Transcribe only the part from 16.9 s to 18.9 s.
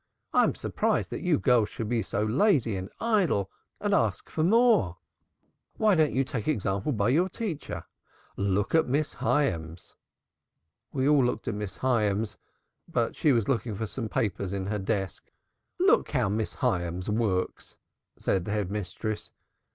works!' said the Head